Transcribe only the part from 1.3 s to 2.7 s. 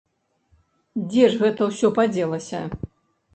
ж гэта ўсё падзелася?